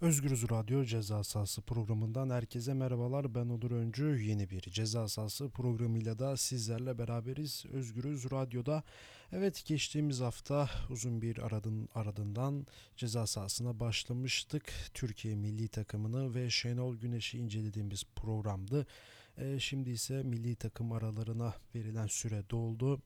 Özgürüz 0.00 0.50
Radyo 0.50 0.84
Ceza 0.84 1.24
Sahası 1.24 1.62
programından 1.62 2.30
herkese 2.30 2.74
merhabalar. 2.74 3.34
Ben 3.34 3.48
Onur 3.48 3.70
Öncü. 3.70 4.20
Yeni 4.22 4.50
bir 4.50 4.60
Ceza 4.60 5.08
Sahası 5.08 5.50
programıyla 5.50 6.18
da 6.18 6.36
sizlerle 6.36 6.98
beraberiz. 6.98 7.64
Özgürüz 7.72 8.30
Radyo'da. 8.30 8.82
Evet 9.32 9.64
geçtiğimiz 9.66 10.20
hafta 10.20 10.70
uzun 10.90 11.22
bir 11.22 11.38
aradın, 11.38 11.88
aradından 11.94 12.66
ceza 12.96 13.26
sahasına 13.26 13.80
başlamıştık. 13.80 14.72
Türkiye 14.94 15.34
milli 15.34 15.68
takımını 15.68 16.34
ve 16.34 16.50
Şenol 16.50 16.96
Güneş'i 16.96 17.38
incelediğimiz 17.38 18.04
programdı. 18.16 18.86
Ee, 19.38 19.58
şimdi 19.60 19.90
ise 19.90 20.22
milli 20.22 20.56
takım 20.56 20.92
aralarına 20.92 21.54
verilen 21.74 22.06
süre 22.06 22.42
doldu. 22.50 23.02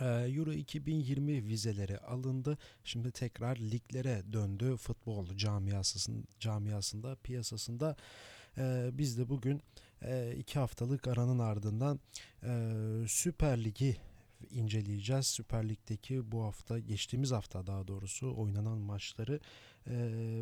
Ee, 0.00 0.04
Euro 0.04 0.52
2020 0.52 1.46
vizeleri 1.46 1.98
alındı. 1.98 2.58
Şimdi 2.84 3.10
tekrar 3.10 3.56
liglere 3.56 4.22
döndü 4.32 4.76
futbol 4.76 5.36
camiasının 5.36 6.24
camiasında, 6.40 7.16
piyasasında. 7.16 7.96
Ee, 8.58 8.90
biz 8.92 9.18
de 9.18 9.28
bugün 9.28 9.62
e, 10.02 10.34
iki 10.36 10.58
haftalık 10.58 11.08
aranın 11.08 11.38
ardından 11.38 12.00
e, 12.42 12.50
Süper 13.08 13.64
Lig'i 13.64 13.96
inceleyeceğiz. 14.50 15.26
Süper 15.26 15.68
Lig'deki 15.68 16.32
bu 16.32 16.44
hafta, 16.44 16.78
geçtiğimiz 16.78 17.32
hafta 17.32 17.66
daha 17.66 17.88
doğrusu 17.88 18.34
oynanan 18.36 18.78
maçları 18.78 19.40
e, 19.86 19.94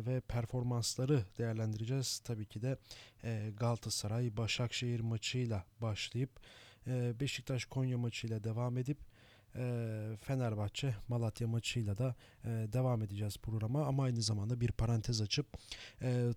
ve 0.07 0.21
performansları 0.21 1.25
değerlendireceğiz. 1.37 2.19
Tabii 2.19 2.45
ki 2.45 2.61
de 2.61 2.77
e, 3.23 3.51
Galatasaray 3.59 4.37
Başakşehir 4.37 4.99
maçıyla 4.99 5.65
başlayıp 5.81 6.29
e, 6.87 7.19
Beşiktaş 7.19 7.65
Konya 7.65 7.97
maçıyla 7.97 8.43
devam 8.43 8.77
edip 8.77 9.10
Fenerbahçe 10.21 10.95
Malatya 11.07 11.47
maçıyla 11.47 11.97
da 11.97 12.15
devam 12.45 13.03
edeceğiz 13.03 13.37
programa 13.37 13.85
ama 13.85 14.03
aynı 14.03 14.21
zamanda 14.21 14.61
bir 14.61 14.71
parantez 14.71 15.21
açıp 15.21 15.47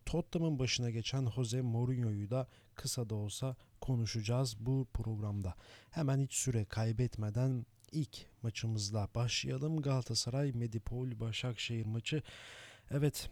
Tottenham'ın 0.07 0.59
başına 0.59 0.91
geçen 0.91 1.31
Jose 1.31 1.61
Mourinho'yu 1.61 2.31
da 2.31 2.47
kısa 2.75 3.11
da 3.11 3.15
olsa 3.15 3.57
konuşacağız 3.81 4.57
bu 4.61 4.87
programda. 4.95 5.55
Hemen 5.91 6.21
hiç 6.21 6.35
süre 6.35 6.65
kaybetmeden 6.65 7.67
ilk 7.93 8.27
maçımızla 8.43 9.09
başlayalım. 9.15 9.83
Galatasaray 9.83 10.53
Medipol 10.53 11.21
Başakşehir 11.21 11.87
maçı. 11.87 12.23
Evet 12.91 13.31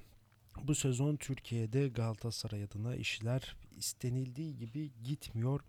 bu 0.63 0.75
sezon 0.75 1.17
Türkiye'de 1.17 1.89
Galatasaray 1.89 2.63
adına 2.63 2.97
işler 2.97 3.57
istenildiği 3.77 4.57
gibi 4.57 4.91
gitmiyor. 5.05 5.61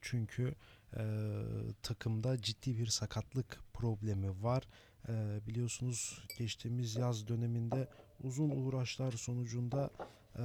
Çünkü 0.00 0.54
e, 0.96 1.04
takımda 1.82 2.42
ciddi 2.42 2.78
bir 2.78 2.86
sakatlık 2.86 3.58
problemi 3.72 4.42
var. 4.42 4.68
E, 5.08 5.40
biliyorsunuz 5.46 6.26
geçtiğimiz 6.38 6.96
yaz 6.96 7.28
döneminde 7.28 7.88
uzun 8.22 8.50
uğraşlar 8.50 9.12
sonucunda 9.12 9.90
e, 10.38 10.44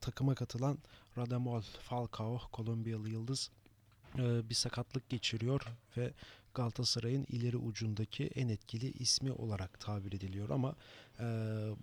takıma 0.00 0.34
katılan 0.34 0.78
Radamel 1.18 1.62
Falcao, 1.62 2.40
Kolombiyalı 2.52 3.08
yıldız 3.08 3.50
e, 4.18 4.48
bir 4.48 4.54
sakatlık 4.54 5.08
geçiriyor 5.08 5.62
ve 5.96 6.12
Galatasaray'ın 6.54 7.26
ileri 7.28 7.56
ucundaki 7.56 8.26
en 8.26 8.48
etkili 8.48 8.92
ismi 8.92 9.32
olarak 9.32 9.80
tabir 9.80 10.12
ediliyor 10.12 10.50
ama 10.50 10.74
e, 11.20 11.24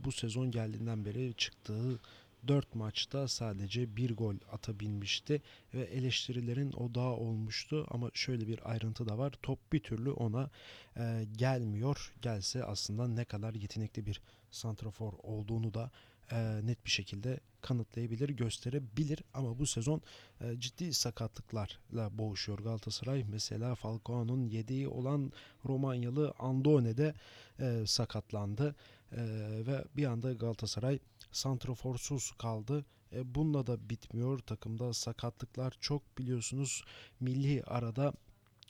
bu 0.06 0.12
sezon 0.12 0.52
geldiğinden 0.52 1.06
beri 1.06 1.34
çıktığı 1.38 2.00
4 2.48 2.76
maçta 2.76 3.28
sadece 3.28 3.96
bir 3.96 4.16
gol 4.16 4.36
atabilmişti 4.52 5.42
ve 5.74 5.82
eleştirilerin 5.82 6.72
odağı 6.72 7.14
olmuştu. 7.14 7.88
Ama 7.90 8.12
şöyle 8.14 8.48
bir 8.48 8.72
ayrıntı 8.72 9.10
da 9.10 9.18
var. 9.18 9.34
Top 9.42 9.60
bir 9.74 9.80
türlü 9.80 10.12
ona 10.12 10.50
e, 10.98 11.26
gelmiyor. 11.38 12.14
Gelse 12.22 12.64
aslında 12.64 13.08
ne 13.08 13.26
kadar 13.26 13.54
yetenekli 13.54 14.06
bir 14.06 14.22
santrafor 14.52 15.14
olduğunu 15.24 15.74
da 15.74 15.92
e, 16.32 16.62
net 16.64 16.86
bir 16.86 16.92
şekilde 16.92 17.40
kanıtlayabilir, 17.62 18.30
gösterebilir. 18.30 19.20
Ama 19.34 19.60
bu 19.60 19.66
sezon 19.66 20.02
e, 20.42 20.60
ciddi 20.60 20.94
sakatlıklarla 20.94 22.18
boğuşuyor 22.18 22.60
Galatasaray. 22.60 23.24
Mesela 23.32 23.76
Falcao'nun 23.76 24.46
yediği 24.46 24.88
olan 24.88 25.32
Romanyalı 25.66 26.34
Andone 26.40 26.98
de 26.98 27.14
e, 27.60 27.84
sakatlandı. 27.86 28.76
E, 29.12 29.22
ve 29.68 29.86
bir 29.98 30.06
anda 30.06 30.34
Galatasaray 30.34 31.00
santraforsuz 31.36 32.32
kaldı. 32.32 32.86
E, 33.14 33.36
bununla 33.36 33.68
da 33.68 33.90
bitmiyor. 33.90 34.40
Takımda 34.40 34.94
sakatlıklar 34.94 35.78
çok 35.80 36.18
biliyorsunuz. 36.18 36.84
Milli 37.20 37.64
arada 37.64 38.14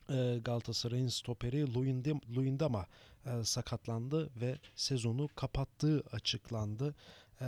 e, 0.09 0.39
Galatasaray'ın 0.45 1.07
stoperi 1.07 1.73
Luyendama 2.35 2.85
e, 3.25 3.43
sakatlandı 3.43 4.29
ve 4.41 4.57
sezonu 4.75 5.29
kapattığı 5.35 6.03
açıklandı. 6.11 6.95
E, 7.41 7.47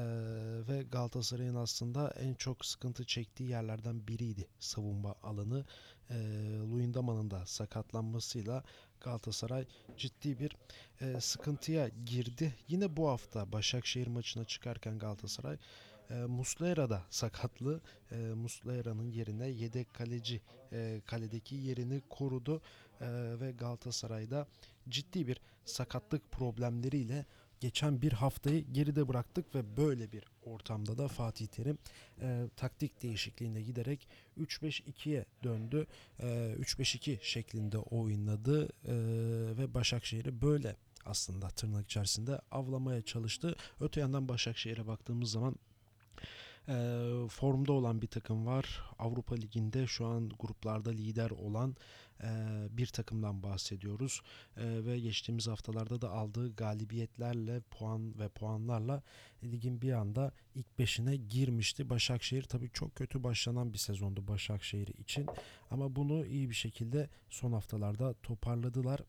ve 0.69 0.83
Galatasaray'ın 0.91 1.55
aslında 1.55 2.09
en 2.09 2.34
çok 2.34 2.66
sıkıntı 2.66 3.05
çektiği 3.05 3.49
yerlerden 3.49 4.07
biriydi 4.07 4.47
savunma 4.59 5.16
alanı. 5.23 5.66
Luyendama'nın 6.72 7.31
da 7.31 7.45
sakatlanmasıyla 7.45 8.63
Galatasaray 9.02 9.66
ciddi 9.97 10.40
bir 10.40 10.56
e, 11.02 11.22
sıkıntıya 11.22 11.90
girdi. 12.06 12.56
Yine 12.68 12.97
bu 12.97 13.09
hafta 13.09 13.52
Başakşehir 13.52 14.08
maçına 14.08 14.46
çıkarken 14.46 15.00
Galatasaray 15.00 15.58
e, 16.09 16.13
Muslera 16.13 16.90
da 16.90 17.03
sakatlı. 17.09 17.81
E, 18.12 18.16
Muslera'nın 18.16 19.12
yerine 19.12 19.47
yedek 19.47 19.94
kaleci 19.94 20.41
e, 20.74 21.02
kaledeki 21.06 21.56
yerini 21.56 22.02
korudu 22.09 22.62
e, 23.02 23.08
ve 23.40 23.52
Galatasaray'da 23.52 24.47
ciddi 24.90 25.28
bir 25.28 25.41
sakatlık 25.66 26.31
problemleriyle 26.31 27.25
geçen 27.59 28.01
bir 28.01 28.12
haftayı 28.12 28.66
geride 28.72 29.07
bıraktık 29.07 29.56
ve 29.56 29.78
böyle 29.78 30.12
bir 30.12 30.23
ortamda 30.44 30.97
da 30.97 31.07
Fatih 31.07 31.47
Terim 31.47 31.78
e, 32.22 32.50
taktik 32.56 33.03
değişikliğine 33.03 33.62
giderek 33.62 34.07
3-5-2'ye 34.40 35.25
döndü. 35.44 35.88
E, 36.19 36.25
3-5-2 36.59 37.17
şeklinde 37.22 37.78
oynadı 37.78 38.69
e, 38.85 38.94
ve 39.57 39.73
Başakşehir'i 39.73 40.41
böyle 40.41 40.75
aslında 41.06 41.47
tırnak 41.47 41.85
içerisinde 41.85 42.40
avlamaya 42.51 43.01
çalıştı. 43.01 43.56
Öte 43.79 44.00
yandan 44.00 44.29
Başakşehir'e 44.29 44.88
baktığımız 44.88 45.31
zaman 45.31 45.56
e, 46.69 46.73
formda 47.29 47.73
olan 47.73 48.01
bir 48.01 48.07
takım 48.07 48.45
var. 48.45 48.83
Avrupa 49.00 49.35
Ligi'nde 49.35 49.88
şu 49.88 50.05
an 50.05 50.29
gruplarda 50.39 50.89
lider 50.89 51.29
olan 51.29 51.75
e, 52.23 52.28
bir 52.72 52.88
takımdan 52.88 53.44
bahsediyoruz. 53.44 54.22
E, 54.57 54.85
ve 54.85 55.00
geçtiğimiz 55.00 55.47
haftalarda 55.47 56.01
da 56.01 56.11
aldığı 56.11 56.55
galibiyetlerle 56.55 57.61
puan 57.61 58.19
ve 58.19 58.29
puanlarla 58.29 59.03
ligin 59.44 59.81
bir 59.81 59.91
anda 59.91 60.31
ilk 60.55 60.79
beşine 60.79 61.16
girmişti. 61.16 61.89
Başakşehir 61.89 62.44
tabii 62.44 62.69
çok 62.69 62.95
kötü 62.95 63.23
başlanan 63.23 63.73
bir 63.73 63.78
sezondu 63.78 64.28
Başakşehir 64.28 64.88
için. 64.88 65.25
Ama 65.72 65.95
bunu 65.95 66.25
iyi 66.25 66.49
bir 66.49 66.55
şekilde 66.55 67.09
son 67.29 67.53
haftalarda 67.53 68.13
toparladılar 68.13 69.01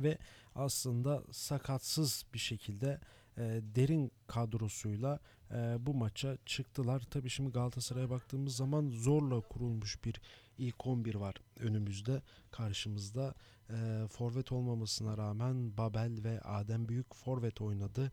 ve 0.00 0.18
aslında 0.54 1.22
sakatsız 1.30 2.24
bir 2.34 2.38
şekilde 2.38 3.00
e, 3.38 3.60
derin 3.74 4.12
kadrosuyla 4.26 5.18
e, 5.50 5.86
bu 5.86 5.94
maça 5.94 6.38
çıktılar. 6.46 7.02
Tabii 7.10 7.30
şimdi 7.30 7.50
Galatasaray'a 7.50 8.10
baktığımız 8.10 8.56
zaman 8.56 8.90
zorla 8.90 9.40
kurulmuş 9.40 10.04
bir 10.04 10.20
ilk 10.58 10.86
11 10.86 11.14
var 11.14 11.34
önümüzde, 11.60 12.22
karşımızda. 12.50 13.34
E, 13.70 14.06
forvet 14.10 14.52
olmamasına 14.52 15.18
rağmen 15.18 15.76
Babel 15.76 16.24
ve 16.24 16.40
Adem 16.40 16.88
Büyük 16.88 17.14
forvet 17.14 17.60
oynadı. 17.60 18.12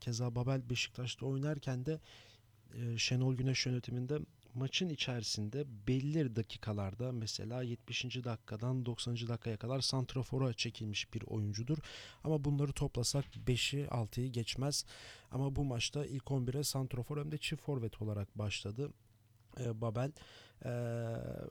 Keza 0.00 0.34
Babel 0.34 0.70
Beşiktaş'ta 0.70 1.26
oynarken 1.26 1.86
de 1.86 2.00
Şenol 2.96 3.34
Güneş 3.34 3.66
yönetiminde 3.66 4.18
maçın 4.54 4.88
içerisinde 4.88 5.64
belli 5.88 6.36
dakikalarda 6.36 7.12
mesela 7.12 7.62
70. 7.62 8.04
dakikadan 8.04 8.86
90. 8.86 9.14
dakikaya 9.16 9.56
kadar 9.56 9.80
santrafora 9.80 10.52
çekilmiş 10.52 11.14
bir 11.14 11.22
oyuncudur. 11.22 11.78
Ama 12.24 12.44
bunları 12.44 12.72
toplasak 12.72 13.24
5'i 13.46 13.86
6'yı 13.86 14.32
geçmez. 14.32 14.84
Ama 15.30 15.56
bu 15.56 15.64
maçta 15.64 16.06
ilk 16.06 16.24
11'e 16.24 16.64
santrafor 16.64 17.18
hem 17.18 17.32
de 17.32 17.38
çift 17.38 17.62
forvet 17.62 18.02
olarak 18.02 18.38
başladı. 18.38 18.90
E, 19.60 19.80
Babel. 19.80 20.12
E, 20.64 20.70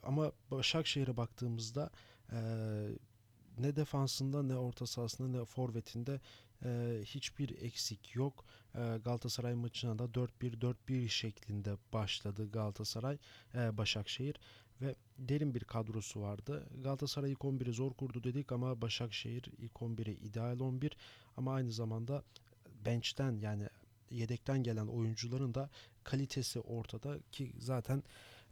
ama 0.04 0.32
Başakşehir'e 0.52 1.18
baktığımızda 1.18 1.90
e, 2.32 2.40
ne 3.58 3.76
defansında 3.76 4.44
ne 4.44 4.56
orta 4.56 4.86
sahasında 4.86 5.40
ne 5.40 5.46
forvetinde 5.46 6.20
e, 6.66 7.02
hiçbir 7.06 7.62
eksik 7.62 8.16
yok. 8.16 8.46
E, 8.76 8.80
Galatasaray 9.06 9.54
maçına 9.54 10.00
da 10.00 10.04
4-1-4-1 10.04 11.10
şeklinde 11.10 11.78
başladı 11.94 12.52
Galatasaray 12.52 13.18
e, 13.56 13.78
Başakşehir 13.78 14.40
ve 14.82 14.96
derin 15.18 15.56
bir 15.56 15.64
kadrosu 15.64 16.22
vardı. 16.22 16.68
Galatasaray 16.84 17.32
ilk 17.32 17.40
11'i 17.40 17.74
zor 17.74 17.94
kurdu 17.94 18.24
dedik 18.24 18.52
ama 18.52 18.82
Başakşehir 18.82 19.46
ilk 19.58 19.74
11'i 19.74 20.14
ideal 20.14 20.60
11 20.60 20.98
ama 21.38 21.54
aynı 21.54 21.72
zamanda 21.72 22.24
bench'ten 22.86 23.38
yani 23.38 23.68
yedekten 24.10 24.64
gelen 24.64 24.88
oyuncuların 24.88 25.54
da 25.54 25.70
kalitesi 26.04 26.60
ortada 26.60 27.20
ki 27.32 27.54
zaten 27.60 28.04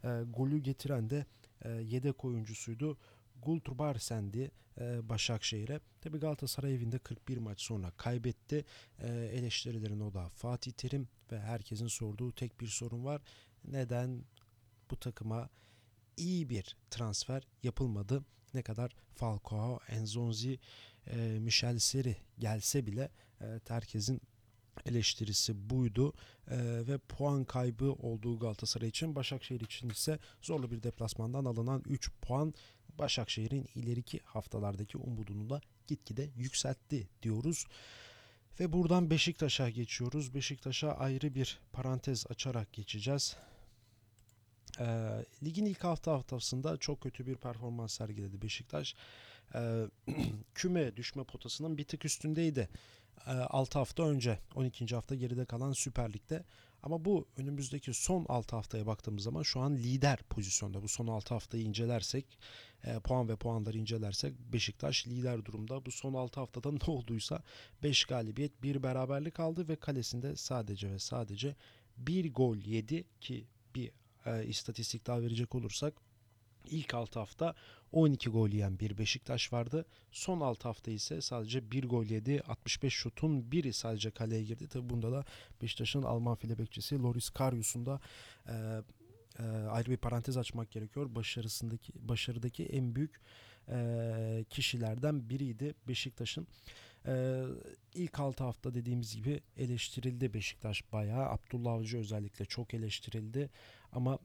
e, 0.04 0.22
golü 0.36 0.58
getiren 0.58 1.10
de 1.10 1.26
e, 1.64 1.70
yedek 1.70 2.24
oyuncusuydu. 2.24 2.96
Gulturbar 3.42 3.94
sendi 3.94 4.50
e, 4.80 5.08
Başakşehir'e. 5.08 5.80
Tabi 6.00 6.18
Galatasaray 6.18 6.74
evinde 6.74 6.98
41 6.98 7.36
maç 7.36 7.60
sonra 7.60 7.90
kaybetti. 7.90 8.64
E, 8.98 9.08
eleştirilerin 9.08 10.00
o 10.00 10.14
da 10.14 10.28
Fatih 10.28 10.72
Terim 10.72 11.08
ve 11.32 11.40
herkesin 11.40 11.86
sorduğu 11.86 12.32
tek 12.32 12.60
bir 12.60 12.66
sorun 12.66 13.04
var. 13.04 13.22
Neden 13.64 14.24
bu 14.90 14.96
takıma 14.96 15.48
iyi 16.16 16.50
bir 16.50 16.76
transfer 16.90 17.42
yapılmadı? 17.62 18.24
Ne 18.54 18.62
kadar 18.62 18.92
Falcao, 19.14 19.80
Enzonzi, 19.88 20.58
e, 21.06 21.16
Michel 21.16 21.78
Seri 21.78 22.16
gelse 22.38 22.86
bile 22.86 23.10
e, 23.40 23.60
herkesin 23.68 24.20
eleştirisi 24.86 25.70
buydu 25.70 26.12
e, 26.50 26.56
ve 26.88 26.98
puan 26.98 27.44
kaybı 27.44 27.92
olduğu 27.92 28.38
Galatasaray 28.38 28.88
için 28.88 29.14
Başakşehir 29.14 29.60
için 29.60 29.90
ise 29.90 30.18
zorlu 30.42 30.70
bir 30.70 30.82
deplasmandan 30.82 31.44
alınan 31.44 31.82
3 31.86 32.10
puan 32.22 32.54
Başakşehir'in 32.98 33.68
ileriki 33.74 34.20
haftalardaki 34.24 34.98
umudunu 34.98 35.50
da 35.50 35.60
gitgide 35.86 36.30
yükseltti 36.36 37.08
diyoruz. 37.22 37.66
Ve 38.60 38.72
buradan 38.72 39.10
Beşiktaş'a 39.10 39.70
geçiyoruz. 39.70 40.34
Beşiktaş'a 40.34 40.92
ayrı 40.92 41.34
bir 41.34 41.60
parantez 41.72 42.26
açarak 42.28 42.72
geçeceğiz. 42.72 43.36
E, 44.80 44.86
ligin 45.42 45.64
ilk 45.64 45.84
hafta 45.84 46.12
haftasında 46.12 46.76
çok 46.76 47.00
kötü 47.00 47.26
bir 47.26 47.36
performans 47.36 47.94
sergiledi 47.94 48.42
Beşiktaş. 48.42 48.94
E, 49.54 49.60
küme 50.54 50.96
düşme 50.96 51.24
potasının 51.24 51.78
bir 51.78 51.84
tık 51.84 52.04
üstündeydi. 52.04 52.68
6 53.26 53.78
hafta 53.78 54.02
önce 54.02 54.38
12. 54.54 54.94
hafta 54.94 55.14
geride 55.14 55.44
kalan 55.44 55.72
Süper 55.72 56.12
Lig'de. 56.12 56.44
Ama 56.82 57.04
bu 57.04 57.28
önümüzdeki 57.36 57.94
son 57.94 58.26
6 58.28 58.56
haftaya 58.56 58.86
baktığımız 58.86 59.22
zaman 59.22 59.42
şu 59.42 59.60
an 59.60 59.76
lider 59.76 60.18
pozisyonda. 60.30 60.82
Bu 60.82 60.88
son 60.88 61.06
6 61.06 61.34
haftayı 61.34 61.64
incelersek 61.64 62.38
e, 62.84 62.98
puan 63.00 63.28
ve 63.28 63.36
puanları 63.36 63.78
incelersek 63.78 64.34
Beşiktaş 64.52 65.06
lider 65.06 65.44
durumda. 65.44 65.86
Bu 65.86 65.90
son 65.90 66.14
6 66.14 66.40
haftada 66.40 66.72
ne 66.72 66.78
olduysa 66.86 67.42
5 67.82 68.04
galibiyet 68.04 68.62
1 68.62 68.82
beraberlik 68.82 69.40
aldı 69.40 69.68
ve 69.68 69.76
kalesinde 69.76 70.36
sadece 70.36 70.90
ve 70.90 70.98
sadece 70.98 71.56
1 71.96 72.32
gol 72.34 72.56
yedi 72.56 73.04
ki 73.20 73.46
bir 73.74 73.92
e, 74.26 74.46
istatistik 74.46 75.06
daha 75.06 75.22
verecek 75.22 75.54
olursak 75.54 75.94
ilk 76.70 76.94
6 76.94 77.18
hafta 77.18 77.54
12 77.92 78.30
gol 78.30 78.48
yiyen 78.48 78.78
bir 78.78 78.98
Beşiktaş 78.98 79.52
vardı. 79.52 79.84
Son 80.10 80.40
6 80.40 80.68
hafta 80.68 80.90
ise 80.90 81.20
sadece 81.20 81.70
1 81.70 81.88
gol 81.88 82.04
yedi. 82.04 82.42
65 82.42 82.94
şutun 82.94 83.52
biri 83.52 83.72
sadece 83.72 84.10
kaleye 84.10 84.42
girdi. 84.42 84.68
Tabi 84.68 84.90
bunda 84.90 85.12
da 85.12 85.24
Beşiktaş'ın 85.62 86.02
Alman 86.02 86.36
file 86.36 86.58
bekçisi 86.58 87.02
Loris 87.02 87.30
Karius'un 87.30 87.86
da 87.86 88.00
e, 88.48 88.52
e, 89.38 89.42
ayrı 89.46 89.90
bir 89.90 89.96
parantez 89.96 90.36
açmak 90.36 90.70
gerekiyor. 90.70 91.14
Başarısındaki 91.14 91.92
başarıdaki 91.96 92.66
en 92.66 92.94
büyük 92.94 93.20
e, 93.68 94.44
kişilerden 94.50 95.30
biriydi 95.30 95.74
Beşiktaş'ın. 95.88 96.46
Ee, 97.06 97.42
ilk 97.94 98.20
6 98.20 98.44
hafta 98.44 98.74
dediğimiz 98.74 99.16
gibi 99.16 99.40
eleştirildi 99.56 100.34
Beşiktaş 100.34 100.92
bayağı. 100.92 101.28
Abdullah 101.28 101.72
Avcı 101.72 101.98
özellikle 101.98 102.44
çok 102.44 102.74
eleştirildi. 102.74 103.50
Ama 103.92 104.18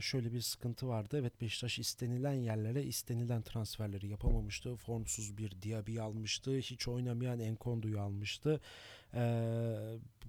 şöyle 0.00 0.32
bir 0.32 0.40
sıkıntı 0.40 0.88
vardı. 0.88 1.18
Evet 1.18 1.40
Beşiktaş 1.40 1.78
istenilen 1.78 2.32
yerlere 2.32 2.82
istenilen 2.82 3.42
transferleri 3.42 4.08
yapamamıştı. 4.08 4.76
Formsuz 4.76 5.38
bir 5.38 5.62
Diaby 5.62 6.00
almıştı. 6.00 6.58
Hiç 6.58 6.88
oynamayan 6.88 7.40
Enkondu'yu 7.40 8.00
almıştı. 8.00 8.60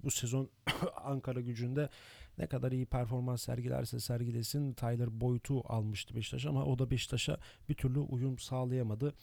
bu 0.04 0.10
sezon 0.10 0.50
Ankara 1.04 1.40
gücünde 1.40 1.88
ne 2.38 2.46
kadar 2.46 2.72
iyi 2.72 2.86
performans 2.86 3.42
sergilerse 3.42 4.00
sergilesin 4.00 4.72
Tyler 4.72 5.20
Boyd'u 5.20 5.72
almıştı 5.72 6.14
Beşiktaş 6.14 6.46
ama 6.46 6.64
o 6.64 6.78
da 6.78 6.90
Beşiktaş'a 6.90 7.38
bir 7.68 7.74
türlü 7.74 7.98
uyum 7.98 8.38
sağlayamadı. 8.38 9.14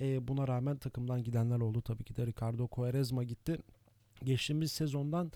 buna 0.00 0.48
rağmen 0.48 0.76
takımdan 0.76 1.22
gidenler 1.22 1.60
oldu. 1.60 1.82
Tabii 1.82 2.04
ki 2.04 2.16
de 2.16 2.26
Ricardo 2.26 2.68
Quaresma 2.68 3.24
gitti. 3.24 3.58
Geçtiğimiz 4.24 4.72
sezondan 4.72 5.32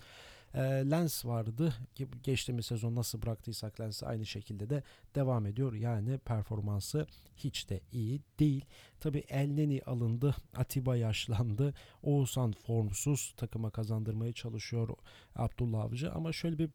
e, 0.53 0.59
Lens 0.61 1.25
vardı. 1.25 1.73
Geçtiğimiz 2.23 2.65
sezon 2.65 2.95
nasıl 2.95 3.21
bıraktıysak 3.21 3.79
Lens 3.79 4.03
aynı 4.03 4.25
şekilde 4.25 4.69
de 4.69 4.83
devam 5.15 5.45
ediyor. 5.45 5.73
Yani 5.73 6.17
performansı 6.17 7.07
hiç 7.35 7.69
de 7.69 7.81
iyi 7.91 8.21
değil. 8.39 8.65
Tabi 8.99 9.17
Elneni 9.17 9.81
alındı. 9.85 10.35
Atiba 10.55 10.95
yaşlandı. 10.95 11.73
Oğuzhan 12.03 12.51
formsuz 12.51 13.33
takıma 13.37 13.69
kazandırmaya 13.69 14.33
çalışıyor 14.33 14.89
Abdullah 15.35 15.81
Avcı. 15.81 16.11
Ama 16.11 16.31
şöyle 16.31 16.57
bir 16.57 16.69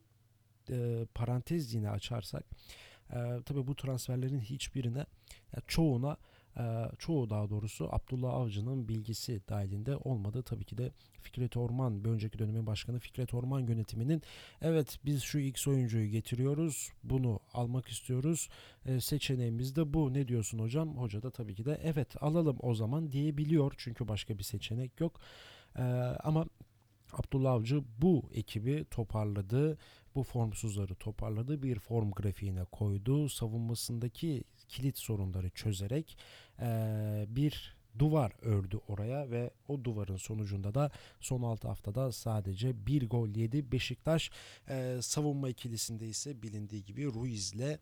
e, 0.70 1.06
parantez 1.14 1.74
yine 1.74 1.90
açarsak 1.90 2.44
e, 3.10 3.16
tabi 3.46 3.66
bu 3.66 3.76
transferlerin 3.76 4.40
hiçbirine 4.40 5.06
çoğuna 5.66 6.12
ee, 6.12 6.37
çoğu 6.98 7.30
daha 7.30 7.50
doğrusu 7.50 7.88
Abdullah 7.92 8.34
Avcı'nın 8.34 8.88
bilgisi 8.88 9.40
dahilinde 9.48 9.96
olmadı. 9.96 10.42
Tabii 10.42 10.64
ki 10.64 10.78
de 10.78 10.92
Fikret 11.20 11.56
Orman, 11.56 12.04
bir 12.04 12.10
önceki 12.10 12.38
dönemin 12.38 12.66
başkanı 12.66 12.98
Fikret 12.98 13.34
Orman 13.34 13.60
yönetiminin 13.60 14.22
evet 14.62 14.98
biz 15.04 15.22
şu 15.22 15.38
X 15.38 15.68
oyuncuyu 15.68 16.10
getiriyoruz, 16.10 16.92
bunu 17.04 17.40
almak 17.52 17.88
istiyoruz, 17.88 18.48
e, 18.86 19.00
seçeneğimiz 19.00 19.76
de 19.76 19.94
bu. 19.94 20.14
Ne 20.14 20.28
diyorsun 20.28 20.58
hocam? 20.58 20.96
Hoca 20.96 21.22
da 21.22 21.30
tabii 21.30 21.54
ki 21.54 21.64
de 21.64 21.80
evet 21.82 22.22
alalım 22.22 22.56
o 22.60 22.74
zaman 22.74 23.12
diyebiliyor 23.12 23.74
çünkü 23.76 24.08
başka 24.08 24.38
bir 24.38 24.44
seçenek 24.44 25.00
yok. 25.00 25.20
E, 25.76 25.82
ama 26.24 26.46
Abdullah 27.12 27.52
Avcı 27.52 27.84
bu 27.98 28.30
ekibi 28.34 28.84
toparladı. 28.90 29.78
Bu 30.14 30.22
formsuzları 30.22 30.94
toparladı. 30.94 31.62
Bir 31.62 31.78
form 31.78 32.10
grafiğine 32.10 32.64
koydu. 32.64 33.28
Savunmasındaki 33.28 34.44
kilit 34.68 34.98
sorunları 34.98 35.50
çözerek 35.50 36.18
e, 36.60 37.26
bir 37.28 37.78
duvar 37.98 38.32
ördü 38.42 38.80
oraya 38.88 39.30
ve 39.30 39.50
o 39.68 39.84
duvarın 39.84 40.16
sonucunda 40.16 40.74
da 40.74 40.90
son 41.20 41.42
6 41.42 41.68
haftada 41.68 42.12
sadece 42.12 42.86
bir 42.86 43.08
gol 43.08 43.28
yedi. 43.28 43.72
Beşiktaş 43.72 44.30
e, 44.68 44.98
savunma 45.02 45.48
ikilisinde 45.48 46.06
ise 46.06 46.42
bilindiği 46.42 46.84
gibi 46.84 47.06
Ruiz 47.06 47.54
ile 47.54 47.78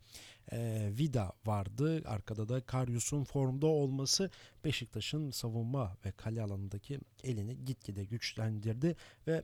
e, 0.53 0.91
Vida 0.99 1.33
vardı. 1.47 2.03
Arkada 2.07 2.49
da 2.49 2.61
Karius'un 2.61 3.25
formda 3.25 3.67
olması 3.67 4.31
Beşiktaş'ın 4.65 5.31
savunma 5.31 5.97
ve 6.05 6.13
kale 6.13 6.43
alanındaki 6.43 7.01
elini 7.25 7.65
gitgide 7.65 8.05
güçlendirdi 8.05 8.97
ve 9.27 9.43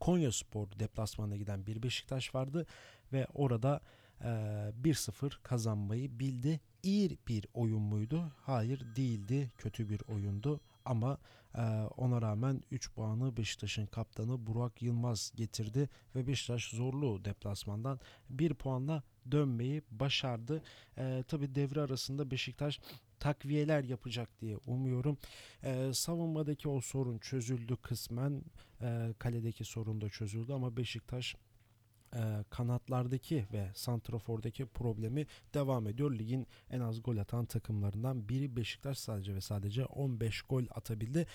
Konya 0.00 0.32
Spor 0.32 0.66
deplasmanına 0.78 1.36
giden 1.36 1.66
bir 1.66 1.82
Beşiktaş 1.82 2.34
vardı 2.34 2.66
ve 3.12 3.26
orada 3.34 3.80
e, 4.22 4.28
1-0 4.84 5.42
kazanmayı 5.42 6.18
bildi 6.18 6.60
iyi 6.82 7.18
bir 7.28 7.46
oyun 7.54 7.82
muydu? 7.82 8.32
Hayır 8.42 8.96
değildi. 8.96 9.50
Kötü 9.58 9.88
bir 9.88 10.00
oyundu. 10.08 10.60
Ama 10.84 11.18
e, 11.54 11.62
ona 11.96 12.22
rağmen 12.22 12.62
3 12.70 12.92
puanı 12.92 13.36
Beşiktaş'ın 13.36 13.86
kaptanı 13.86 14.46
Burak 14.46 14.82
Yılmaz 14.82 15.32
getirdi 15.36 15.88
ve 16.14 16.26
Beşiktaş 16.26 16.70
zorlu 16.70 17.24
deplasmandan 17.24 18.00
1 18.30 18.54
puanla 18.54 19.02
dönmeyi 19.30 19.82
başardı. 19.90 20.62
E, 20.98 21.24
Tabi 21.28 21.54
devre 21.54 21.80
arasında 21.80 22.30
Beşiktaş 22.30 22.80
takviyeler 23.20 23.84
yapacak 23.84 24.40
diye 24.40 24.56
umuyorum. 24.56 25.18
E, 25.64 25.90
savunmadaki 25.94 26.68
o 26.68 26.80
sorun 26.80 27.18
çözüldü 27.18 27.76
kısmen. 27.76 28.42
E, 28.80 29.14
kaledeki 29.18 29.64
sorun 29.64 30.00
da 30.00 30.08
çözüldü 30.08 30.52
ama 30.52 30.76
Beşiktaş 30.76 31.36
e, 32.14 32.44
kanatlardaki 32.50 33.46
ve 33.52 33.70
santrafordaki 33.74 34.66
problemi 34.66 35.26
devam 35.54 35.86
ediyor. 35.86 36.18
Ligin 36.18 36.46
en 36.70 36.80
az 36.80 37.02
gol 37.02 37.16
atan 37.16 37.46
takımlarından 37.46 38.28
biri 38.28 38.56
Beşiktaş 38.56 38.98
sadece 38.98 39.34
ve 39.34 39.40
sadece 39.40 39.84
15 39.84 40.42
gol 40.42 40.64
atabildi. 40.70 41.26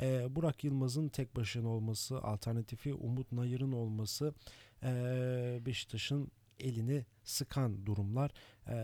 E, 0.00 0.36
Burak 0.36 0.64
Yılmaz'ın 0.64 1.08
tek 1.08 1.36
başına 1.36 1.68
olması, 1.68 2.22
alternatifi 2.22 2.94
Umut 2.94 3.32
Nayır'ın 3.32 3.72
olması 3.72 4.34
e, 4.82 5.60
Beşiktaş'ın 5.66 6.30
elini 6.60 7.04
sıkan 7.24 7.86
durumlar 7.86 8.30
e, 8.66 8.76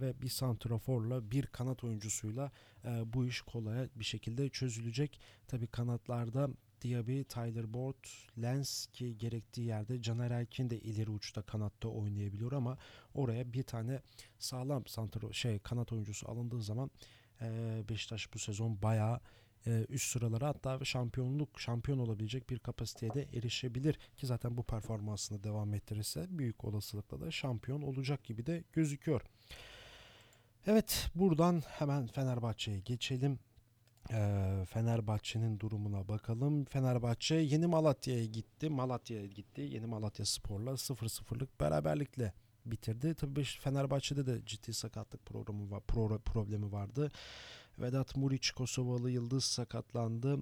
ve 0.00 0.22
bir 0.22 0.28
santraforla 0.28 1.30
bir 1.30 1.46
kanat 1.46 1.84
oyuncusuyla 1.84 2.50
e, 2.84 3.12
bu 3.12 3.26
iş 3.26 3.40
kolay 3.40 3.88
bir 3.94 4.04
şekilde 4.04 4.48
çözülecek. 4.48 5.20
Tabi 5.46 5.66
kanatlarda 5.66 6.48
Diaby, 6.82 7.22
Tyler 7.22 7.74
Boyd, 7.74 8.04
Lens 8.42 8.86
ki 8.86 9.18
gerektiği 9.18 9.66
yerde 9.66 10.02
Caner 10.02 10.30
Erkin 10.30 10.70
de 10.70 10.80
ileri 10.80 11.10
uçta 11.10 11.42
kanatta 11.42 11.88
oynayabiliyor 11.88 12.52
ama 12.52 12.78
oraya 13.14 13.52
bir 13.52 13.62
tane 13.62 14.00
sağlam 14.38 14.86
santro 14.86 15.32
şey 15.32 15.58
kanat 15.58 15.92
oyuncusu 15.92 16.30
alındığı 16.30 16.62
zaman 16.62 16.90
e, 17.40 17.82
Beşiktaş 17.88 18.34
bu 18.34 18.38
sezon 18.38 18.82
bayağı 18.82 19.20
üst 19.88 20.12
sıralara 20.12 20.48
hatta 20.48 20.84
şampiyonluk 20.84 21.60
şampiyon 21.60 21.98
olabilecek 21.98 22.50
bir 22.50 22.58
kapasiteye 22.58 23.14
de 23.14 23.22
erişebilir 23.22 23.98
ki 24.16 24.26
zaten 24.26 24.56
bu 24.56 24.62
performansını 24.62 25.44
devam 25.44 25.74
ettirirse 25.74 26.26
büyük 26.30 26.64
olasılıkla 26.64 27.20
da 27.20 27.30
şampiyon 27.30 27.82
olacak 27.82 28.24
gibi 28.24 28.46
de 28.46 28.64
gözüküyor. 28.72 29.22
Evet 30.66 31.10
buradan 31.14 31.62
hemen 31.66 32.06
Fenerbahçe'ye 32.06 32.80
geçelim. 32.80 33.38
Fenerbahçe'nin 34.66 35.60
durumuna 35.60 36.08
bakalım. 36.08 36.64
Fenerbahçe 36.64 37.34
Yeni 37.34 37.66
Malatya'ya 37.66 38.24
gitti. 38.24 38.70
Malatya'ya 38.70 39.26
gitti. 39.26 39.60
Yeni 39.60 39.86
Malatya 39.86 40.26
Spor'la 40.26 40.70
0-0'lık 40.70 41.60
beraberlikle 41.60 42.32
bitirdi. 42.66 43.14
Tabii 43.14 43.44
Fenerbahçe'de 43.44 44.26
de 44.26 44.40
ciddi 44.46 44.74
sakatlık 44.74 45.26
programı 45.26 45.70
var, 45.70 45.80
pro, 45.80 46.18
problemi 46.18 46.72
vardı. 46.72 47.10
Vedat 47.78 48.16
Muriç 48.16 48.50
Kosovalı 48.50 49.10
Yıldız 49.10 49.44
sakatlandı. 49.44 50.38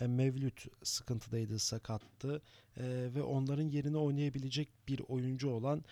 E, 0.00 0.06
Mevlüt 0.06 0.66
sıkıntıdaydı, 0.82 1.58
sakattı. 1.58 2.42
E, 2.76 2.84
ve 3.14 3.22
onların 3.22 3.68
yerine 3.68 3.96
oynayabilecek 3.96 4.68
bir 4.88 5.00
oyuncu 5.08 5.50
olan 5.50 5.84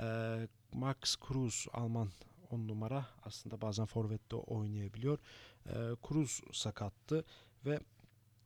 e, 0.00 0.04
Max 0.72 0.96
Cruz 1.28 1.66
Alman 1.72 2.08
10 2.52 2.68
numara 2.68 3.06
aslında 3.24 3.60
bazen 3.60 3.86
forvette 3.86 4.36
oynayabiliyor. 4.36 5.18
E, 5.66 5.72
Cruz 6.08 6.40
sakattı 6.52 7.24
ve 7.66 7.80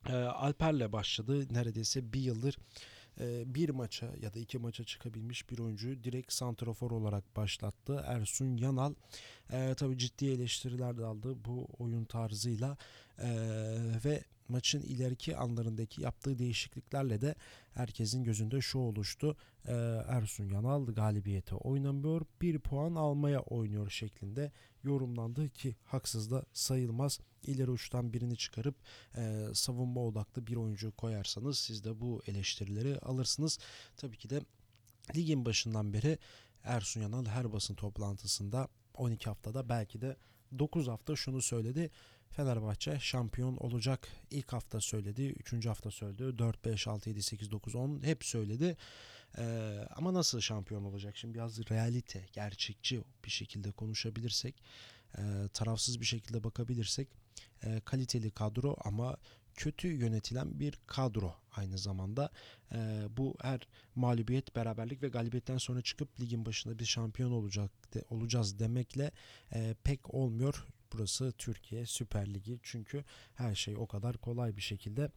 e, 0.09 0.13
Alper'le 0.13 0.91
başladı. 0.91 1.53
Neredeyse 1.53 2.13
bir 2.13 2.21
yıldır 2.21 2.57
e, 3.19 3.55
bir 3.55 3.69
maça 3.69 4.07
ya 4.21 4.33
da 4.33 4.39
iki 4.39 4.57
maça 4.57 4.83
çıkabilmiş 4.83 5.49
bir 5.49 5.59
oyuncuyu 5.59 6.03
direkt 6.03 6.33
santrafor 6.33 6.91
olarak 6.91 7.35
başlattı. 7.35 8.03
Ersun 8.05 8.57
Yanal 8.57 8.93
e, 9.51 9.73
tabii 9.77 9.97
ciddi 9.97 10.25
eleştiriler 10.25 10.97
de 10.97 11.05
aldı 11.05 11.35
bu 11.45 11.67
oyun 11.79 12.05
tarzıyla 12.05 12.77
ve 14.05 14.23
maçın 14.47 14.81
ileriki 14.81 15.37
anlarındaki 15.37 16.01
yaptığı 16.01 16.39
değişikliklerle 16.39 17.21
de 17.21 17.35
herkesin 17.73 18.23
gözünde 18.23 18.61
şu 18.61 18.79
oluştu. 18.79 19.37
Ee, 19.65 19.73
Ersun 20.07 20.49
Yanal 20.49 20.85
galibiyete 20.85 21.55
oynamıyor, 21.55 22.21
bir 22.41 22.59
puan 22.59 22.95
almaya 22.95 23.39
oynuyor 23.39 23.89
şeklinde 23.89 24.51
yorumlandı 24.83 25.49
ki 25.49 25.75
haksız 25.83 26.31
da 26.31 26.45
sayılmaz. 26.53 27.19
İleri 27.43 27.71
uçtan 27.71 28.13
birini 28.13 28.37
çıkarıp 28.37 28.75
e, 29.17 29.45
savunma 29.53 30.01
odaklı 30.01 30.47
bir 30.47 30.55
oyuncu 30.55 30.91
koyarsanız 30.91 31.59
siz 31.59 31.83
de 31.83 31.99
bu 31.99 32.21
eleştirileri 32.27 32.99
alırsınız. 32.99 33.59
Tabii 33.97 34.17
ki 34.17 34.29
de 34.29 34.41
ligin 35.15 35.45
başından 35.45 35.93
beri 35.93 36.17
Ersun 36.63 37.01
Yanal 37.01 37.25
her 37.25 37.53
basın 37.53 37.75
toplantısında 37.75 38.67
12 38.93 39.25
haftada 39.25 39.69
belki 39.69 40.01
de 40.01 40.15
9 40.59 40.87
hafta 40.87 41.15
şunu 41.15 41.41
söyledi. 41.41 41.91
Fenerbahçe 42.29 42.99
şampiyon 42.99 43.57
olacak. 43.57 44.07
İlk 44.31 44.53
hafta 44.53 44.81
söyledi, 44.81 45.27
üçüncü 45.27 45.69
hafta 45.69 45.91
söyledi, 45.91 46.37
4, 46.37 46.65
5, 46.65 46.87
6, 46.87 47.09
7, 47.09 47.23
8, 47.23 47.51
9, 47.51 47.75
10 47.75 48.03
hep 48.03 48.25
söyledi. 48.25 48.77
Ee, 49.37 49.87
ama 49.95 50.13
nasıl 50.13 50.39
şampiyon 50.39 50.83
olacak? 50.83 51.17
Şimdi 51.17 51.33
biraz 51.33 51.69
realite, 51.69 52.25
gerçekçi 52.33 53.03
bir 53.25 53.29
şekilde 53.29 53.71
konuşabilirsek, 53.71 54.63
e, 55.17 55.21
tarafsız 55.53 56.01
bir 56.01 56.05
şekilde 56.05 56.43
bakabilirsek, 56.43 57.07
e, 57.63 57.81
kaliteli 57.85 58.31
kadro 58.31 58.75
ama 58.83 59.17
kötü 59.57 59.87
yönetilen 59.87 60.59
bir 60.59 60.79
kadro 60.87 61.35
aynı 61.55 61.77
zamanda. 61.77 62.29
E, 62.71 63.07
bu 63.17 63.35
her 63.41 63.67
mağlubiyet, 63.95 64.55
beraberlik 64.55 65.03
ve 65.03 65.07
galibiyetten 65.07 65.57
sonra 65.57 65.81
çıkıp 65.81 66.19
ligin 66.21 66.45
başında 66.45 66.79
bir 66.79 66.85
şampiyon 66.85 67.31
olacak 67.31 67.71
de, 67.93 68.03
olacağız 68.09 68.59
demekle 68.59 69.11
e, 69.53 69.75
pek 69.83 70.13
olmuyor. 70.13 70.65
Burası 70.93 71.31
Türkiye 71.31 71.85
Süper 71.85 72.33
Ligi 72.33 72.59
çünkü 72.63 73.03
her 73.35 73.55
şey 73.55 73.77
o 73.77 73.87
kadar 73.87 74.17
kolay 74.17 74.57
bir 74.57 74.61
şekilde 74.61 75.11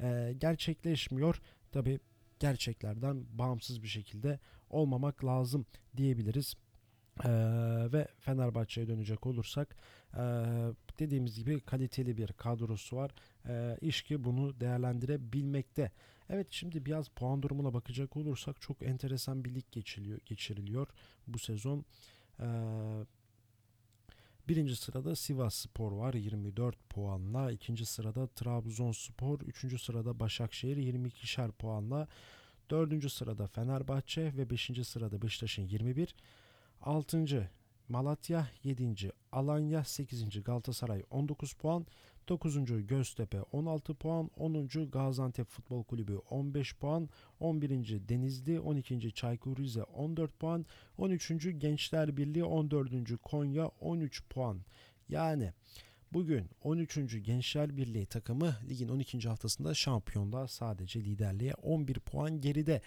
e, 0.00 0.34
gerçekleşmiyor. 0.38 1.40
Tabi 1.72 2.00
gerçeklerden 2.40 3.24
bağımsız 3.38 3.82
bir 3.82 3.88
şekilde 3.88 4.40
olmamak 4.70 5.24
lazım 5.24 5.66
diyebiliriz. 5.96 6.54
Ee, 7.24 7.28
ve 7.92 8.08
Fenerbahçe'ye 8.20 8.88
dönecek 8.88 9.26
olursak 9.26 9.76
e, 10.14 10.22
dediğimiz 11.06 11.36
gibi 11.36 11.60
kaliteli 11.60 12.16
bir 12.16 12.28
kadrosu 12.32 12.96
var. 12.96 13.10
E, 13.48 13.78
iş 13.80 14.02
ki 14.02 14.24
bunu 14.24 14.60
değerlendirebilmekte. 14.60 15.90
Evet 16.28 16.46
şimdi 16.50 16.86
biraz 16.86 17.08
puan 17.08 17.42
durumuna 17.42 17.74
bakacak 17.74 18.16
olursak 18.16 18.60
çok 18.60 18.82
enteresan 18.82 19.44
bir 19.44 19.54
lig 19.54 19.64
geçiliyor, 19.72 20.18
geçiriliyor 20.26 20.86
bu 21.26 21.38
sezon. 21.38 21.84
E, 22.40 22.46
Birinci 24.48 24.76
sırada 24.76 25.16
Sivas 25.16 25.54
Spor 25.54 25.92
var 25.92 26.14
24 26.14 26.88
puanla. 26.90 27.52
İkinci 27.52 27.86
sırada 27.86 28.26
Trabzonspor. 28.26 29.40
Üçüncü 29.40 29.78
sırada 29.78 30.20
Başakşehir 30.20 30.76
22'şer 30.76 31.52
puanla. 31.52 32.08
Dördüncü 32.70 33.10
sırada 33.10 33.46
Fenerbahçe 33.46 34.36
ve 34.36 34.50
beşinci 34.50 34.84
sırada 34.84 35.22
Beşiktaş'ın 35.22 35.62
21. 35.62 36.14
Altıncı 36.80 37.48
Malatya 37.92 38.48
7. 38.64 39.12
Alanya 39.32 39.84
8. 39.84 40.44
Galatasaray 40.44 41.02
19 41.10 41.52
puan. 41.52 41.86
9. 42.28 42.86
Göztepe 42.86 43.42
16 43.42 43.94
puan, 43.94 44.30
10. 44.36 44.90
Gaziantep 44.90 45.48
Futbol 45.48 45.84
Kulübü 45.84 46.16
15 46.16 46.76
puan, 46.76 47.08
11. 47.40 48.08
Denizli, 48.08 48.60
12. 48.60 49.12
Çaykur 49.12 49.56
Rize 49.56 49.82
14 49.82 50.38
puan, 50.38 50.66
13. 50.98 51.30
Gençler 51.58 52.16
Birliği 52.16 52.44
14. 52.44 53.22
Konya 53.22 53.66
13 53.66 54.22
puan. 54.28 54.58
Yani 55.08 55.52
Bugün 56.12 56.50
13. 56.62 57.24
Gençler 57.24 57.76
Birliği 57.76 58.06
takımı 58.06 58.56
ligin 58.68 58.88
12. 58.88 59.28
haftasında 59.28 59.74
şampiyonda 59.74 60.48
sadece 60.48 61.00
liderliğe 61.00 61.54
11 61.54 61.94
puan 61.94 62.40
geride. 62.40 62.80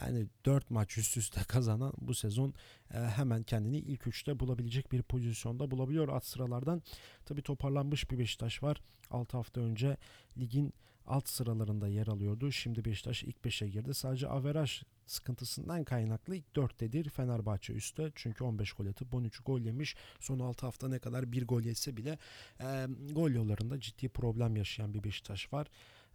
Yani 0.00 0.26
4 0.44 0.70
maç 0.70 0.98
üst 0.98 1.16
üste 1.16 1.40
kazanan 1.48 1.92
bu 2.00 2.14
sezon 2.14 2.54
e, 2.94 2.98
hemen 2.98 3.42
kendini 3.42 3.78
ilk 3.78 4.02
3'te 4.02 4.40
bulabilecek 4.40 4.92
bir 4.92 5.02
pozisyonda 5.02 5.70
bulabiliyor 5.70 6.08
alt 6.08 6.24
sıralardan. 6.24 6.82
Tabi 7.24 7.42
toparlanmış 7.42 8.10
bir 8.10 8.18
Beşiktaş 8.18 8.62
var. 8.62 8.82
6 9.10 9.36
hafta 9.36 9.60
önce 9.60 9.96
ligin 10.38 10.72
alt 11.06 11.28
sıralarında 11.28 11.88
yer 11.88 12.06
alıyordu. 12.06 12.52
Şimdi 12.52 12.84
Beşiktaş 12.84 13.22
ilk 13.22 13.36
5'e 13.36 13.68
girdi. 13.68 13.94
Sadece 13.94 14.28
averaj 14.28 14.82
sıkıntısından 15.06 15.84
kaynaklı 15.84 16.36
ilk 16.36 16.44
4'tedir 16.54 17.08
Fenerbahçe 17.08 17.72
üstte. 17.72 18.12
Çünkü 18.14 18.44
15 18.44 18.72
gol 18.72 18.86
atıp 18.86 19.14
13 19.14 19.40
gol 19.46 19.60
yemiş. 19.60 19.96
Son 20.20 20.38
6 20.38 20.66
hafta 20.66 20.88
ne 20.88 20.98
kadar 20.98 21.32
bir 21.32 21.46
gol 21.46 21.62
yetse 21.62 21.96
bile 21.96 22.18
e, 22.60 22.86
gol 23.10 23.30
yollarında 23.30 23.80
ciddi 23.80 24.08
problem 24.08 24.56
yaşayan 24.56 24.94
bir 24.94 25.04
Beşiktaş 25.04 25.52
var. 25.52 25.66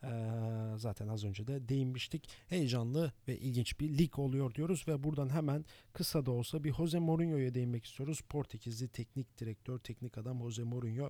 Ee, 0.04 0.78
zaten 0.78 1.08
az 1.08 1.24
önce 1.24 1.48
de 1.48 1.70
değinmiştik. 1.70 2.30
Heyecanlı 2.48 3.12
ve 3.28 3.38
ilginç 3.38 3.80
bir 3.80 3.98
lig 3.98 4.20
oluyor 4.20 4.56
diyoruz 4.56 4.88
ve 4.88 5.04
buradan 5.04 5.30
hemen 5.30 5.66
kısa 5.94 6.26
da 6.26 6.32
olsa 6.32 6.64
bir 6.64 6.74
Jose 6.74 7.00
Mourinho'ya 7.00 7.54
değinmek 7.54 7.86
istiyoruz. 7.86 8.22
Portekizli 8.22 8.88
teknik 8.88 9.40
direktör, 9.40 9.80
teknik 9.80 10.18
adam 10.18 10.40
Jose 10.40 10.64
Mourinho 10.64 11.10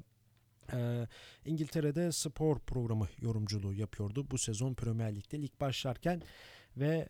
ee, 0.74 1.08
İngiltere'de 1.46 2.12
spor 2.12 2.60
programı 2.60 3.08
yorumculuğu 3.22 3.74
yapıyordu 3.74 4.32
bu 4.32 4.38
sezon 4.38 4.74
Premier 4.74 5.16
Lig'de 5.16 5.42
lig 5.42 5.52
başlarken 5.62 6.22
ve 6.78 7.10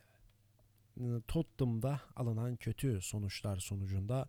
ıı, 1.00 1.22
Tottenham'da 1.22 2.02
alınan 2.16 2.56
kötü 2.56 3.02
sonuçlar 3.02 3.58
sonucunda 3.58 4.28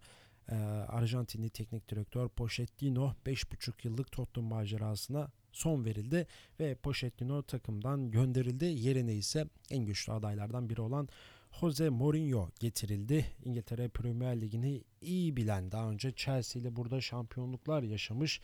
e, 0.49 0.55
Arjantinli 0.89 1.51
teknik 1.51 1.89
direktör 1.89 2.29
Pochettino 2.29 3.15
5,5 3.27 3.73
yıllık 3.83 4.13
Tottenham 4.13 4.51
macerasına 4.51 5.31
son 5.53 5.85
verildi 5.85 6.27
ve 6.61 6.75
Pochettino 6.75 7.43
takımdan 7.43 8.11
gönderildi. 8.11 8.65
Yerine 8.65 9.15
ise 9.15 9.47
en 9.71 9.85
güçlü 9.85 10.13
adaylardan 10.13 10.71
biri 10.71 10.81
olan 10.81 11.09
Jose 11.61 11.89
Mourinho 11.89 12.51
getirildi. 12.61 13.27
İngiltere 13.45 13.89
Premier 13.89 14.41
Ligi'ni 14.41 14.85
iyi 15.01 15.37
bilen 15.37 15.73
daha 15.73 15.91
önce 15.91 16.13
Chelsea 16.13 16.63
ile 16.63 16.77
burada 16.77 17.01
şampiyonluklar 17.01 17.83
yaşamış. 17.83 18.41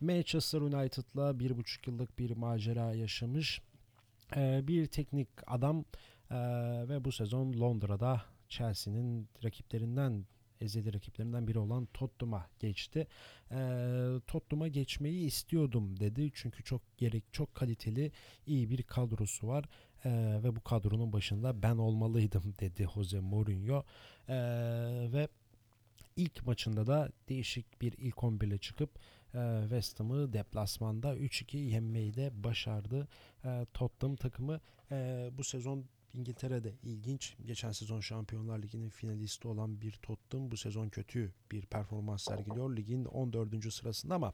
Manchester 0.00 0.60
United'la 0.60 1.38
bir 1.40 1.56
buçuk 1.56 1.86
yıllık 1.86 2.18
bir 2.18 2.36
macera 2.36 2.94
yaşamış. 2.94 3.60
Ee, 4.36 4.60
bir 4.68 4.86
teknik 4.86 5.28
adam 5.46 5.84
ee, 6.30 6.36
ve 6.88 7.04
bu 7.04 7.12
sezon 7.12 7.60
Londra'da 7.60 8.22
Chelsea'nin 8.48 9.28
rakiplerinden 9.44 10.26
ezeli 10.60 10.94
rakiplerinden 10.94 11.48
biri 11.48 11.58
olan 11.58 11.88
Tottenham'a 11.94 12.46
geçti. 12.58 13.06
E, 13.50 13.56
Tottenham'a 14.26 14.68
geçmeyi 14.68 15.26
istiyordum 15.26 16.00
dedi. 16.00 16.30
Çünkü 16.34 16.64
çok 16.64 16.82
gerek 16.98 17.24
çok 17.32 17.54
kaliteli 17.54 18.12
iyi 18.46 18.70
bir 18.70 18.82
kadrosu 18.82 19.48
var. 19.48 19.64
E, 20.04 20.10
ve 20.44 20.56
bu 20.56 20.60
kadronun 20.60 21.12
başında 21.12 21.62
ben 21.62 21.76
olmalıydım 21.76 22.54
dedi 22.60 22.86
Jose 22.94 23.20
Mourinho. 23.20 23.84
E, 24.28 24.36
ve 25.12 25.28
ilk 26.16 26.46
maçında 26.46 26.86
da 26.86 27.10
değişik 27.28 27.80
bir 27.82 27.92
ilk 27.98 28.24
11 28.24 28.46
ile 28.46 28.58
çıkıp 28.58 28.90
e, 29.34 29.58
West 29.62 30.00
Ham'ı 30.00 30.32
deplasmanda 30.32 31.16
3-2 31.16 31.56
yenmeyi 31.56 32.14
de 32.14 32.30
başardı. 32.44 33.08
E, 33.44 33.66
Tottenham 33.74 34.16
takımı 34.16 34.60
e, 34.90 35.30
bu 35.38 35.44
sezon 35.44 35.84
İngiltere'de 36.14 36.74
ilginç. 36.82 37.36
Geçen 37.46 37.72
sezon 37.72 38.00
Şampiyonlar 38.00 38.62
Ligi'nin 38.62 38.88
finalisti 38.88 39.48
olan 39.48 39.80
bir 39.80 39.92
Tottenham 39.92 40.50
bu 40.50 40.56
sezon 40.56 40.88
kötü 40.88 41.32
bir 41.52 41.66
performans 41.66 42.24
sergiliyor. 42.24 42.76
Ligin 42.76 43.04
14. 43.04 43.72
sırasında 43.72 44.14
ama 44.14 44.32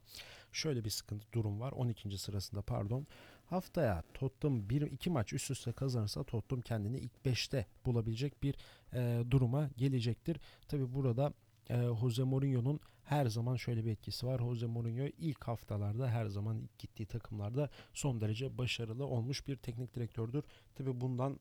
şöyle 0.52 0.84
bir 0.84 0.90
sıkıntı 0.90 1.32
durum 1.32 1.60
var. 1.60 1.72
12. 1.72 2.18
sırasında 2.18 2.62
pardon. 2.62 3.06
Haftaya 3.46 4.02
Tottenham 4.14 4.70
bir 4.70 4.82
iki 4.82 5.10
maç 5.10 5.32
üst 5.32 5.50
üste 5.50 5.72
kazanırsa 5.72 6.24
Tottenham 6.24 6.62
kendini 6.62 6.98
ilk 6.98 7.12
5'te 7.24 7.66
bulabilecek 7.86 8.42
bir 8.42 8.54
e, 8.92 9.24
duruma 9.30 9.70
gelecektir. 9.76 10.40
Tabi 10.68 10.94
burada 10.94 11.32
e, 11.70 11.74
Jose 12.00 12.22
Mourinho'nun 12.22 12.80
her 13.04 13.26
zaman 13.26 13.56
şöyle 13.56 13.84
bir 13.84 13.90
etkisi 13.90 14.26
var. 14.26 14.38
Jose 14.38 14.66
Mourinho 14.66 15.06
ilk 15.18 15.44
haftalarda 15.44 16.08
her 16.08 16.26
zaman 16.26 16.58
ilk 16.58 16.78
gittiği 16.78 17.06
takımlarda 17.06 17.70
son 17.94 18.20
derece 18.20 18.58
başarılı 18.58 19.06
olmuş 19.06 19.46
bir 19.46 19.56
teknik 19.56 19.94
direktördür. 19.94 20.44
Tabi 20.74 21.00
bundan 21.00 21.40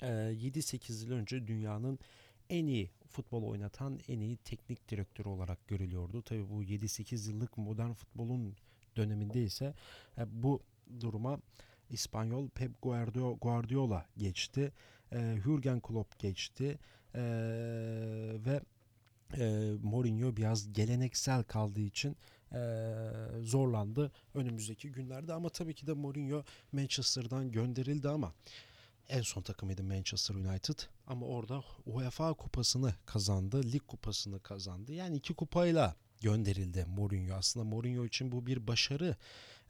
7-8 0.00 0.92
ee, 0.92 1.04
yıl 1.04 1.12
önce 1.12 1.46
dünyanın 1.46 1.98
en 2.50 2.66
iyi 2.66 2.90
futbol 3.08 3.42
oynatan 3.42 4.00
en 4.08 4.20
iyi 4.20 4.36
teknik 4.36 4.88
direktör 4.88 5.24
olarak 5.24 5.68
görülüyordu. 5.68 6.22
Tabii 6.22 6.50
bu 6.50 6.64
7-8 6.64 7.30
yıllık 7.30 7.58
modern 7.58 7.92
futbolun 7.92 8.56
döneminde 8.96 9.42
ise 9.42 9.74
e, 10.18 10.42
bu 10.42 10.62
duruma 11.00 11.40
İspanyol 11.90 12.48
Pep 12.48 12.82
Guardio- 12.82 13.38
Guardiola 13.38 14.06
geçti. 14.16 14.72
E, 15.12 15.36
Jurgen 15.44 15.80
Klopp 15.80 16.18
geçti. 16.18 16.78
E, 17.14 17.22
ve 18.46 18.60
Mourinho 19.82 20.36
biraz 20.36 20.72
geleneksel 20.72 21.42
kaldığı 21.42 21.80
için 21.80 22.16
zorlandı 23.42 24.12
önümüzdeki 24.34 24.92
günlerde 24.92 25.32
ama 25.32 25.48
tabii 25.48 25.74
ki 25.74 25.86
de 25.86 25.92
Mourinho 25.92 26.44
Manchester'dan 26.72 27.52
gönderildi 27.52 28.08
ama 28.08 28.34
en 29.08 29.22
son 29.22 29.42
takımıydı 29.42 29.84
Manchester 29.84 30.34
United 30.34 30.78
ama 31.06 31.26
orada 31.26 31.62
UEFA 31.86 32.34
kupasını 32.34 32.94
kazandı, 33.06 33.62
lig 33.72 33.82
kupasını 33.86 34.40
kazandı. 34.40 34.92
Yani 34.92 35.16
iki 35.16 35.34
kupayla 35.34 35.96
gönderildi 36.20 36.84
Mourinho. 36.84 37.34
Aslında 37.34 37.64
Mourinho 37.64 38.04
için 38.04 38.32
bu 38.32 38.46
bir 38.46 38.66
başarı. 38.66 39.16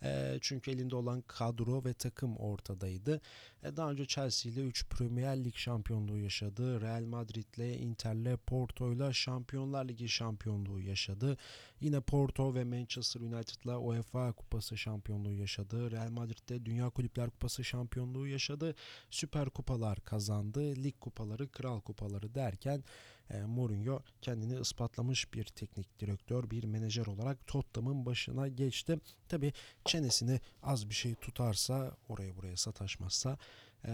E, 0.04 0.38
çünkü 0.40 0.70
elinde 0.70 0.96
olan 0.96 1.22
kadro 1.26 1.84
ve 1.84 1.94
takım 1.94 2.36
ortadaydı. 2.36 3.20
E, 3.62 3.76
daha 3.76 3.90
önce 3.90 4.06
Chelsea 4.06 4.52
ile 4.52 4.60
3 4.60 4.88
Premier 4.88 5.44
Lig 5.44 5.56
şampiyonluğu 5.56 6.18
yaşadı. 6.18 6.80
Real 6.80 7.04
Madrid 7.04 7.54
ile 7.56 7.78
Inter 7.78 8.14
ile 8.14 8.36
Porto 8.36 8.92
ile 8.92 9.12
Şampiyonlar 9.12 9.88
Ligi 9.88 10.08
şampiyonluğu 10.08 10.80
yaşadı. 10.80 11.36
Yine 11.80 12.00
Porto 12.00 12.54
ve 12.54 12.64
Manchester 12.64 13.20
United 13.20 13.64
ile 13.64 13.76
UEFA 13.76 14.32
Kupası 14.32 14.76
şampiyonluğu 14.76 15.32
yaşadı. 15.32 15.90
Real 15.90 16.10
Madrid'de 16.10 16.64
Dünya 16.66 16.90
Kulüpler 16.90 17.30
Kupası 17.30 17.64
şampiyonluğu 17.64 18.26
yaşadı. 18.26 18.74
Süper 19.10 19.50
kupalar 19.50 20.00
kazandı. 20.00 20.76
Lig 20.76 21.00
kupaları, 21.00 21.48
kral 21.48 21.80
kupaları 21.80 22.34
derken 22.34 22.84
e, 23.30 23.42
Mourinho 23.42 24.02
kendini 24.22 24.60
ispatlamış 24.60 25.34
bir 25.34 25.44
teknik 25.44 26.00
direktör, 26.00 26.50
bir 26.50 26.64
menajer 26.64 27.06
olarak 27.06 27.46
Tottenham'ın 27.46 28.06
başına 28.06 28.48
geçti. 28.48 28.98
Tabi 29.28 29.52
çenesini 29.84 30.40
az 30.62 30.88
bir 30.88 30.94
şey 30.94 31.14
tutarsa, 31.14 31.96
oraya 32.08 32.36
buraya 32.36 32.56
sataşmazsa 32.56 33.38
e, 33.84 33.90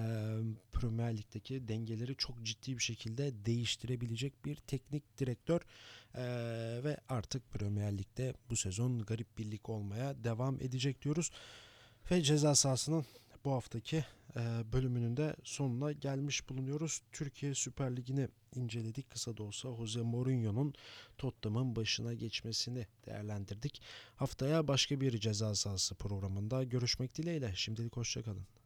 Premier 0.73 1.17
Lig'deki 1.17 1.69
dengeleri 1.69 2.17
çok 2.17 2.43
ciddi 2.43 2.77
bir 2.77 2.83
şekilde 2.83 3.45
değiştirebilecek 3.47 4.45
bir 4.45 4.57
teknik 4.57 5.19
direktör 5.19 5.61
E, 6.15 6.23
ve 6.85 6.97
artık 7.09 7.51
Premier 7.51 7.99
Lig'de 7.99 8.35
bu 8.51 8.57
sezon 8.57 8.99
garip 8.99 9.39
bir 9.39 9.51
lig 9.51 9.69
olmaya 9.69 10.25
devam 10.25 10.61
edecek 10.61 11.03
diyoruz. 11.03 11.31
Ve 12.11 12.23
ceza 12.23 12.55
sahasının 12.55 13.05
bu 13.45 13.53
haftaki 13.53 14.05
bölümünün 14.73 15.17
de 15.17 15.37
sonuna 15.45 15.93
gelmiş 15.93 16.49
bulunuyoruz. 16.49 17.01
Türkiye 17.13 17.55
Süper 17.55 17.97
Ligi'ni 17.97 18.29
inceledik. 18.55 19.11
Kısa 19.11 19.37
da 19.37 19.43
olsa 19.43 19.77
Jose 19.77 20.01
Mourinho'nun 20.03 20.75
Tottenham'ın 21.19 21.77
başına 21.77 22.15
geçmesini 22.15 22.87
değerlendirdik. 23.07 23.83
Haftaya 24.17 24.69
başka 24.69 25.01
bir 25.01 25.21
ceza 25.21 25.55
sahası 25.55 25.95
programında 25.95 26.65
görüşmek 26.65 27.17
dileğiyle. 27.17 27.53
Şimdilik 27.55 27.97
hoşçakalın. 27.97 28.60